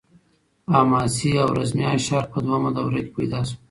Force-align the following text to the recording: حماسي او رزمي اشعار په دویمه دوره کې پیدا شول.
حماسي 0.73 1.31
او 1.43 1.49
رزمي 1.59 1.85
اشعار 1.97 2.25
په 2.31 2.37
دویمه 2.45 2.69
دوره 2.77 2.99
کې 3.05 3.11
پیدا 3.17 3.39
شول. 3.47 3.57